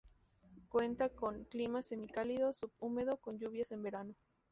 Cuenta 0.69 1.09
con: 1.09 1.43
clima 1.43 1.83
semicálido, 1.83 2.53
subhúmedo 2.53 3.17
con 3.17 3.37
lluvias 3.37 3.71
en 3.71 3.83
verano. 3.83 4.15